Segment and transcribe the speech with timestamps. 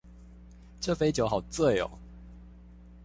[0.79, 1.91] 這杯酒好醉喔